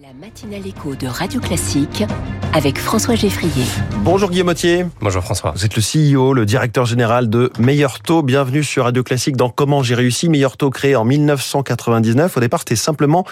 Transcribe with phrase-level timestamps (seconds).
[0.00, 2.04] La matinale écho de Radio Classique
[2.52, 3.64] avec François Geffrier.
[4.04, 4.86] Bonjour Guillaume Mottier.
[5.00, 5.50] Bonjour François.
[5.50, 8.22] Vous êtes le CEO, le directeur général de Meilleur Taux.
[8.22, 10.28] Bienvenue sur Radio Classique dans Comment j'ai réussi.
[10.28, 12.36] Meilleur Taux créé en 1999.
[12.36, 13.24] Au départ, c'était simplement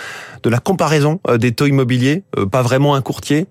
[0.43, 3.47] de la comparaison euh, des taux immobiliers, euh, pas vraiment un courtier.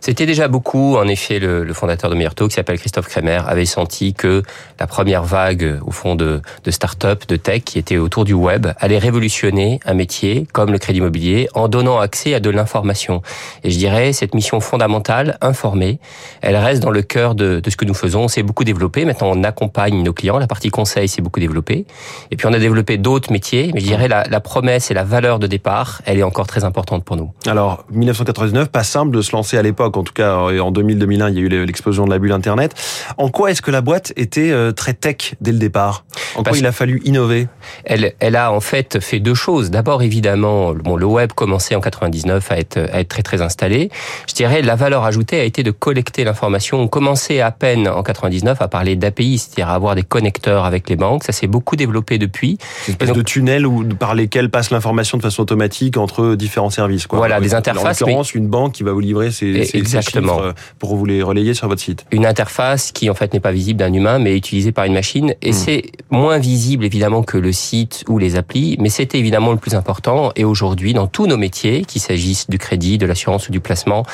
[0.00, 0.96] C'était déjà beaucoup.
[0.96, 4.42] En effet, le, le fondateur de Taux, qui s'appelle Christophe Kremer, avait senti que
[4.80, 8.66] la première vague, au fond, de, de start-up, de tech, qui était autour du web,
[8.78, 13.22] allait révolutionner un métier comme le crédit immobilier en donnant accès à de l'information.
[13.62, 15.98] Et je dirais, cette mission fondamentale, informer,
[16.40, 18.24] elle reste dans le cœur de, de ce que nous faisons.
[18.24, 19.04] On s'est beaucoup développé.
[19.04, 20.38] Maintenant, on accompagne nos clients.
[20.38, 21.86] La partie conseil s'est beaucoup développée.
[22.30, 23.70] Et puis, on a développé d'autres métiers.
[23.74, 26.64] Mais je dirais, la, la promesse et la valeur de départ, elle est encore très
[26.64, 27.32] importante pour nous.
[27.46, 31.34] Alors, 1999, pas simple de se lancer à l'époque, en tout cas en 2000-2001, il
[31.34, 32.74] y a eu l'explosion de la bulle Internet.
[33.18, 36.04] En quoi est-ce que la boîte était euh, très tech dès le départ?
[36.34, 37.48] En quoi il a fallu innover?
[37.84, 39.70] Elle, elle a en fait fait deux choses.
[39.70, 43.90] D'abord, évidemment, bon, le web commençait en 99 à être, à être très très installé.
[44.28, 46.80] Je dirais la valeur ajoutée a été de collecter l'information.
[46.80, 50.88] On commençait à peine en 99 à parler d'API, c'est-à-dire à avoir des connecteurs avec
[50.88, 51.24] les banques.
[51.24, 52.58] Ça s'est beaucoup développé depuis.
[52.86, 56.70] Une espèce donc, de tunnel où, par lesquels passe l'information de façon automatique entre différents
[56.70, 57.06] services.
[57.06, 57.18] Quoi.
[57.18, 58.02] Voilà, des interfaces.
[58.02, 58.40] En l'occurrence, mais...
[58.40, 59.43] une banque qui va vous livrer ses,
[59.74, 60.38] Exactement.
[60.38, 62.04] chiffres pour vous les relayer sur votre site.
[62.10, 65.34] Une interface qui en fait n'est pas visible d'un humain, mais utilisée par une machine.
[65.42, 65.54] Et mmh.
[65.54, 69.74] c'est moins visible évidemment que le site ou les applis, mais c'était évidemment le plus
[69.74, 70.30] important.
[70.36, 74.04] Et aujourd'hui, dans tous nos métiers, qu'il s'agisse du crédit, de l'assurance ou du placement,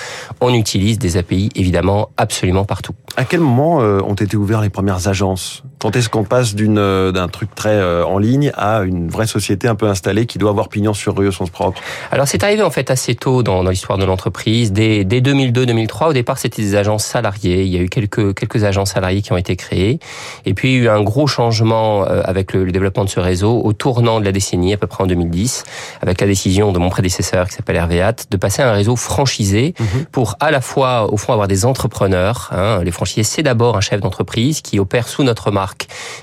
[0.41, 2.95] on utilise des API évidemment absolument partout.
[3.17, 5.63] À quel moment euh, ont été ouvertes les premières agences?
[5.81, 9.27] Quand est-ce qu'on passe d'une euh, d'un truc très euh, en ligne à une vraie
[9.27, 11.81] société un peu installée qui doit avoir pignon sur rue au sens propre?
[12.13, 14.73] Alors c'est arrivé en fait assez tôt dans, dans l'histoire de l'entreprise.
[14.73, 17.63] Dès, dès 2002-2003, au départ c'était des agences salariées.
[17.63, 20.01] Il y a eu quelques quelques agences salariées qui ont été créées.
[20.45, 23.21] Et puis il y a eu un gros changement avec le, le développement de ce
[23.21, 25.65] réseau au tournant de la décennie, à peu près en 2010,
[26.03, 28.97] avec la décision de mon prédécesseur qui s'appelle Hervé Hatt, de passer à un réseau
[28.97, 29.85] franchisé mmh.
[30.13, 32.51] pour à la fois au fond avoir des entrepreneurs.
[32.53, 35.70] Hein, les franchisés c'est d'abord un chef d'entreprise qui opère sous notre marque,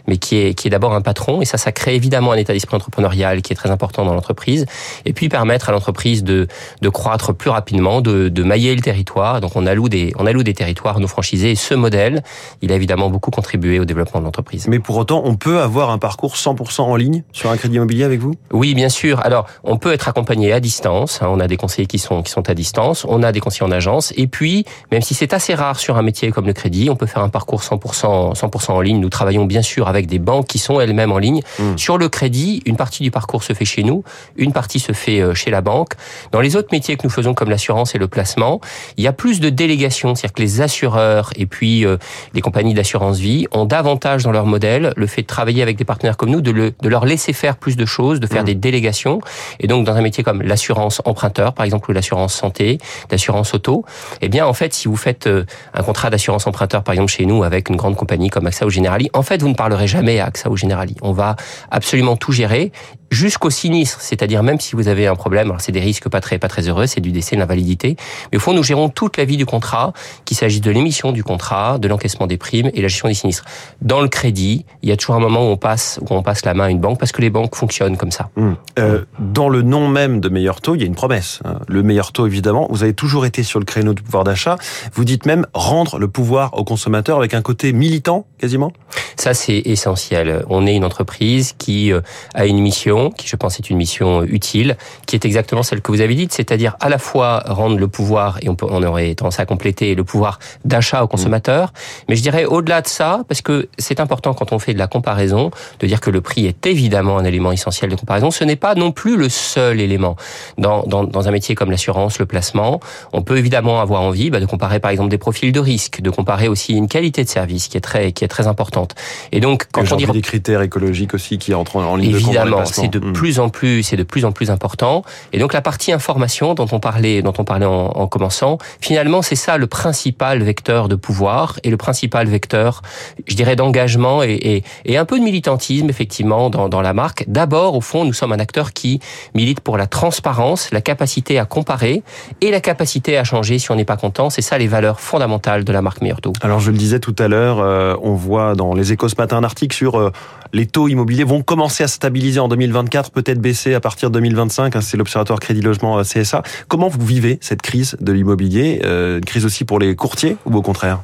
[0.08, 1.42] mais qui est, qui est d'abord un patron.
[1.42, 4.66] Et ça, ça crée évidemment un état d'esprit entrepreneurial qui est très important dans l'entreprise.
[5.06, 6.48] Et puis permettre à l'entreprise de,
[6.82, 9.42] de croître plus rapidement, de, de mailler le territoire.
[9.42, 11.52] Donc on alloue des, on alloue des territoires à nos franchisés.
[11.52, 12.24] Et ce modèle,
[12.62, 14.68] il a évidemment beaucoup contribué au développement de l'entreprise.
[14.68, 18.04] Mais pour autant, on peut avoir un parcours 100% en ligne sur un crédit immobilier
[18.04, 18.34] avec vous?
[18.52, 19.20] Oui, bien sûr.
[19.22, 21.20] Alors, on peut être accompagné à distance.
[21.22, 23.06] On a des conseillers qui sont, qui sont à distance.
[23.08, 24.14] On a des conseillers en agence.
[24.18, 27.06] Et puis, même si c'est assez rare sur un métier comme le crédit, on peut
[27.06, 29.00] faire un parcours 100%, 100% en ligne.
[29.00, 31.42] Nous travaillons bien sûr avec des banques qui sont elles-mêmes en ligne.
[31.60, 31.78] Mmh.
[31.78, 34.04] Sur le crédit, une partie du parcours se fait chez nous,
[34.36, 35.94] une partie se fait chez la banque.
[36.32, 38.60] Dans les autres métiers que nous faisons comme l'assurance et le placement,
[38.98, 41.98] il y a plus de délégation, c'est-à-dire que les assureurs et puis euh,
[42.34, 45.86] les compagnies d'assurance vie ont davantage dans leur modèle le fait de travailler avec des
[45.86, 48.46] partenaires comme nous, de, le, de leur laisser faire plus de choses, de faire mmh.
[48.46, 49.20] des délégations.
[49.60, 52.78] Et donc dans un métier comme l'assurance emprunteur, par exemple, ou l'assurance santé,
[53.12, 53.86] l'assurance auto,
[54.22, 57.26] eh bien en fait, si vous faites euh, un contrat d'assurance emprunteur, par exemple chez
[57.26, 60.20] nous avec une grande compagnie comme AXA ou Generali, en fait, vous ne parlerez jamais
[60.20, 60.96] à AXA ou Generali.
[61.02, 61.36] On va
[61.70, 62.72] absolument tout gérer
[63.10, 66.40] jusqu'au sinistre, c'est-à-dire même si vous avez un problème, alors c'est des risques pas très
[66.40, 67.96] pas très heureux, c'est du décès, de l'invalidité,
[68.32, 69.94] mais au fond nous gérons toute la vie du contrat,
[70.26, 73.46] qu'il s'agisse de l'émission du contrat, de l'encaissement des primes et la gestion des sinistres.
[73.82, 76.44] Dans le crédit, il y a toujours un moment où on passe où on passe
[76.46, 78.30] la main à une banque parce que les banques fonctionnent comme ça.
[78.36, 78.52] Mmh.
[78.80, 81.40] Euh, dans le nom même de meilleur taux, il y a une promesse.
[81.46, 81.60] Hein.
[81.68, 84.58] Le meilleur taux évidemment, vous avez toujours été sur le créneau du pouvoir d'achat.
[84.94, 88.74] Vous dites même rendre le pouvoir aux consommateurs avec un côté militant quasiment?
[89.16, 90.44] Ça c'est essentiel.
[90.50, 91.92] On est une entreprise qui
[92.34, 95.92] a une mission qui je pense est une mission utile, qui est exactement celle que
[95.92, 99.14] vous avez dite, c'est-à-dire à la fois rendre le pouvoir, et on, peut, on aurait
[99.16, 101.74] tendance à compléter, le pouvoir d'achat aux consommateurs,
[102.10, 104.88] mais je dirais au-delà de ça, parce que c'est important quand on fait de la
[104.88, 108.56] comparaison, de dire que le prix est évidemment un élément essentiel de comparaison, ce n'est
[108.56, 110.16] pas non plus le seul élément.
[110.58, 112.80] Dans, dans, dans un métier comme l'assurance, le placement,
[113.14, 116.10] on peut évidemment avoir envie bah, de comparer par exemple des profils de risque, de
[116.10, 118.96] comparer aussi une qualité de service qui est très, qui est très importante.
[119.32, 120.06] Et donc, quand on dit...
[120.06, 123.14] des critères écologiques aussi qui entrent en ligne évidemment, de c'est de mmh.
[123.14, 125.04] plus en plus, c'est de plus en plus important.
[125.34, 129.22] Et donc la partie information dont on parlait, dont on parlait en, en commençant, finalement
[129.22, 132.82] c'est ça le principal vecteur de pouvoir et le principal vecteur,
[133.28, 137.26] je dirais, d'engagement et, et, et, un peu de militantisme effectivement dans, dans la marque.
[137.28, 139.00] D'abord, au fond, nous sommes un acteur qui
[139.36, 142.04] milite pour la transparence, la capacité à comparer
[142.42, 144.30] et la capacité à changer si on n'est pas content.
[144.30, 146.34] C'est ça les valeurs fondamentales de la marque Meilleur Taux.
[146.42, 149.38] Alors je le disais tout à l'heure, euh, on voit dans les Échos ce matin
[149.38, 150.12] un article sur euh,
[150.54, 154.76] les taux immobiliers vont commencer à stabiliser en 2024, peut-être baisser à partir de 2025.
[154.76, 156.44] Hein, c'est l'Observatoire Crédit Logement euh, CSA.
[156.68, 160.62] Comment vous vivez cette crise de l'immobilier Une crise aussi pour les courtiers ou au
[160.62, 161.02] contraire?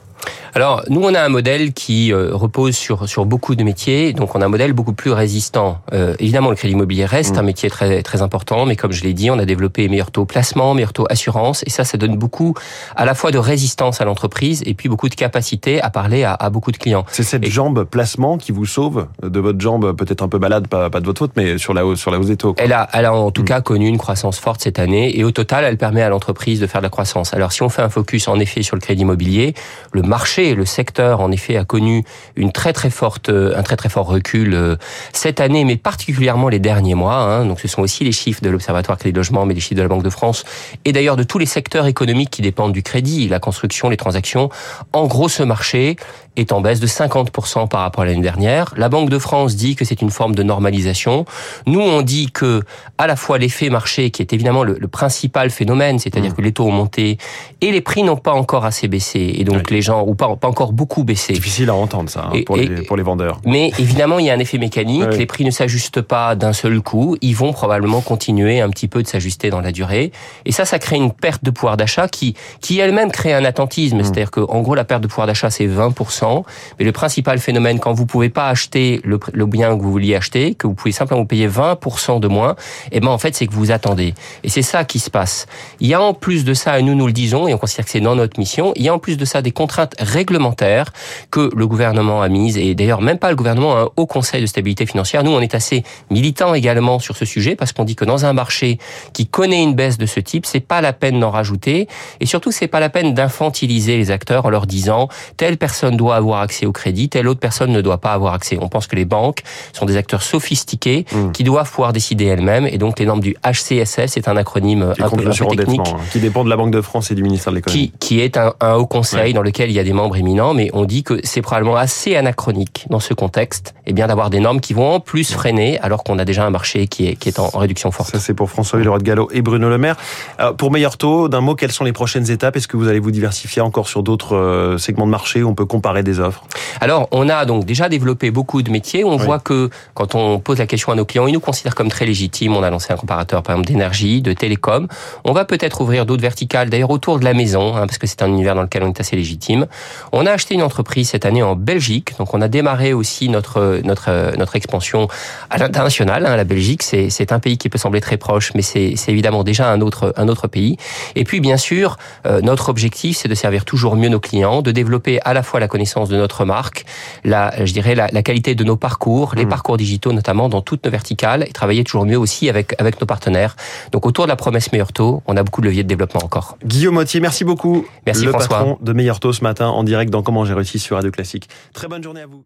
[0.55, 4.35] Alors, nous, on a un modèle qui euh, repose sur sur beaucoup de métiers, donc
[4.35, 5.79] on a un modèle beaucoup plus résistant.
[5.93, 7.39] Euh, évidemment, le crédit immobilier reste mmh.
[7.39, 10.25] un métier très très important, mais comme je l'ai dit, on a développé meilleur taux
[10.25, 12.53] placement, meilleur taux assurance, et ça, ça donne beaucoup
[12.95, 16.33] à la fois de résistance à l'entreprise et puis beaucoup de capacité à parler à,
[16.33, 17.05] à beaucoup de clients.
[17.09, 20.91] C'est cette jambe placement qui vous sauve de votre jambe peut-être un peu malade, pas,
[20.91, 22.53] pas de votre faute, mais sur la hausse sur la hausse des taux.
[22.57, 23.45] Elle a, elle a en tout mmh.
[23.45, 26.67] cas connu une croissance forte cette année, et au total, elle permet à l'entreprise de
[26.67, 27.33] faire de la croissance.
[27.33, 29.55] Alors, si on fait un focus en effet sur le crédit immobilier,
[29.91, 32.04] le marché, le secteur en effet a connu
[32.36, 34.75] une très très forte, euh, un très très fort recul euh,
[35.12, 37.15] cette année, mais particulièrement les derniers mois.
[37.15, 37.48] Hein.
[37.48, 39.88] Donc ce sont aussi les chiffres de l'Observatoire Crédit Logement, mais les chiffres de la
[39.88, 40.45] Banque de France
[40.86, 44.50] et d'ailleurs de tous les secteurs économiques qui dépendent du crédit, la construction, les transactions.
[44.92, 45.95] En gros, ce marché
[46.36, 48.74] est en baisse de 50% par rapport à l'année dernière.
[48.77, 51.25] La Banque de France dit que c'est une forme de normalisation.
[51.66, 52.62] Nous, on dit que
[53.00, 56.36] à la fois l'effet marché, qui est évidemment le, le principal phénomène, c'est-à-dire mmh.
[56.36, 57.18] que les taux ont monté
[57.62, 59.75] et les prix n'ont pas encore assez baissé, et donc oui.
[59.75, 61.33] les gens ou pas, pas encore beaucoup baissé.
[61.33, 63.39] Difficile à entendre ça hein, et, pour, et, les, pour les vendeurs.
[63.45, 65.05] Mais évidemment, il y a un effet mécanique.
[65.09, 65.17] Oui.
[65.17, 67.17] Les prix ne s'ajustent pas d'un seul coup.
[67.21, 70.11] Ils vont probablement continuer un petit peu de s'ajuster dans la durée.
[70.45, 73.97] Et ça, ça crée une perte de pouvoir d'achat qui, qui elle-même crée un attentisme.
[73.97, 74.03] Mmh.
[74.03, 76.44] C'est-à-dire que, en gros, la perte de pouvoir d'achat, c'est 20%.
[76.79, 80.15] Mais le principal phénomène, quand vous pouvez pas acheter le, le bien que vous vouliez
[80.15, 82.56] acheter, que vous pouvez simplement payer 20% de moins,
[82.91, 84.13] et eh ben, en fait, c'est que vous attendez.
[84.44, 85.47] Et c'est ça qui se passe.
[85.79, 87.85] Il y a en plus de ça, et nous, nous le disons, et on considère
[87.85, 90.92] que c'est dans notre mission, il y a en plus de ça des contraintes réglementaires
[91.31, 94.45] que le gouvernement a mises, et d'ailleurs même pas le gouvernement, un haut conseil de
[94.45, 95.24] stabilité financière.
[95.24, 98.34] Nous, on est assez militants également sur ce sujet parce qu'on dit que dans un
[98.34, 98.78] marché
[99.13, 101.88] qui connaît une baisse de ce type, c'est pas la peine d'en rajouter,
[102.19, 105.07] et surtout c'est pas la peine d'infantiliser les acteurs en leur disant
[105.38, 108.57] telle personne doit avoir accès au crédit, telle autre personne ne doit pas avoir accès.
[108.62, 109.42] On pense que les banques
[109.74, 111.31] sont des acteurs sophistiqués mmh.
[111.31, 115.10] qui doivent pouvoir décider elles-mêmes, et donc les normes du HCSF, c'est un acronyme un
[115.10, 117.51] peu, un peu technique, hein, qui dépend de la Banque de France et du ministère
[117.51, 119.34] de l'économie, qui, qui est un, un haut conseil ouais.
[119.34, 122.15] dans lequel il y a des membres éminents, mais on dit que c'est probablement assez
[122.15, 125.80] anachronique dans ce contexte, et eh bien d'avoir des normes qui vont en plus freiner,
[125.80, 128.12] alors qu'on a déjà un marché qui est, qui est en, en réduction forte.
[128.12, 129.95] Ça c'est pour François Villeroy de Gallo et Bruno Le Maire.
[130.38, 132.56] Alors, pour meilleur taux, d'un mot, quelles sont les prochaines étapes?
[132.56, 135.56] Est-ce que vous allez vous diversifier encore sur d'autres euh, segments de marché où on
[135.56, 136.44] peut comparer des offres?
[136.81, 139.03] Alors, on a donc déjà développé beaucoup de métiers.
[139.03, 139.25] On oui.
[139.25, 142.06] voit que quand on pose la question à nos clients, ils nous considèrent comme très
[142.06, 142.56] légitimes.
[142.56, 144.88] On a lancé un comparateur, par exemple, d'énergie, de télécom.
[145.24, 148.21] On va peut-être ouvrir d'autres verticales, d'ailleurs autour de la maison, hein, parce que c'est
[148.21, 149.68] un univers dans lequel on est assez légitime.
[150.11, 153.81] On a acheté une entreprise cette année en Belgique, donc on a démarré aussi notre
[153.83, 155.07] notre notre expansion
[155.49, 156.25] à l'international.
[156.25, 156.35] Hein.
[156.35, 159.43] La Belgique, c'est c'est un pays qui peut sembler très proche, mais c'est c'est évidemment
[159.43, 160.77] déjà un autre un autre pays.
[161.15, 164.71] Et puis bien sûr, euh, notre objectif, c'est de servir toujours mieux nos clients, de
[164.71, 166.85] développer à la fois la connaissance de notre marque,
[167.23, 169.49] la je dirais la, la qualité de nos parcours, les mmh.
[169.49, 173.07] parcours digitaux notamment dans toutes nos verticales, et travailler toujours mieux aussi avec avec nos
[173.07, 173.55] partenaires.
[173.91, 176.57] Donc autour de la promesse meilleur taux, on a beaucoup de leviers de développement encore.
[176.65, 177.85] Guillaume Mottier, merci beaucoup.
[178.05, 178.57] Merci le François.
[178.57, 181.50] patron de Meilleur Taux ce en direct dans Comment j'ai réussi sur Radio Classique.
[181.74, 182.45] Très bonne journée à vous.